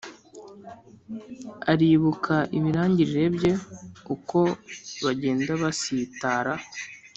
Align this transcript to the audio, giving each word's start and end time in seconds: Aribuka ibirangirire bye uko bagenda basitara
Aribuka 1.71 2.35
ibirangirire 2.57 3.23
bye 3.35 3.51
uko 4.15 4.39
bagenda 5.03 5.51
basitara 5.61 6.53